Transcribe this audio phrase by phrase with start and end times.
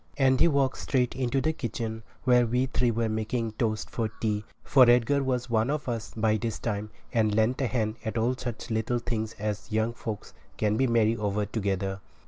[0.17, 4.43] And he walked straight into the kitchen where we three were making toast for tea,
[4.63, 8.35] for Edgar was one of us by this time, and lent a hand at all
[8.35, 12.01] such little things as young folks can be merry over together.